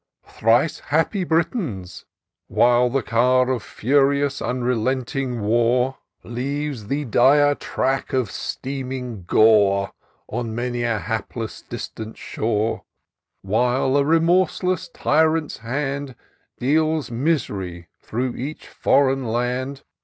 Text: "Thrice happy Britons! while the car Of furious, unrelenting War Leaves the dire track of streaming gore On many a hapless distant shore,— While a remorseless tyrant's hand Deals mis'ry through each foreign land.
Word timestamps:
"Thrice 0.37 0.79
happy 0.79 1.23
Britons! 1.23 2.05
while 2.47 2.89
the 2.89 3.03
car 3.03 3.51
Of 3.51 3.61
furious, 3.61 4.41
unrelenting 4.41 5.41
War 5.41 5.99
Leaves 6.23 6.87
the 6.87 7.05
dire 7.05 7.53
track 7.53 8.11
of 8.11 8.31
streaming 8.31 9.25
gore 9.25 9.91
On 10.27 10.55
many 10.55 10.81
a 10.81 10.97
hapless 10.97 11.61
distant 11.61 12.17
shore,— 12.17 12.83
While 13.43 13.95
a 13.95 14.03
remorseless 14.03 14.87
tyrant's 14.89 15.57
hand 15.57 16.15
Deals 16.57 17.11
mis'ry 17.11 17.85
through 18.01 18.35
each 18.37 18.67
foreign 18.69 19.25
land. 19.27 19.83